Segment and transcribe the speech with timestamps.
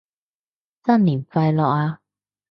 [0.83, 2.01] 新年快樂啊